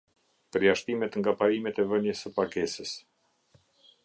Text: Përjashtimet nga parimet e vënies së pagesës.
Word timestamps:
Përjashtimet 0.55 1.17
nga 1.21 1.33
parimet 1.43 1.83
e 1.83 1.87
vënies 1.93 2.25
së 2.25 2.35
pagesës. 2.39 2.99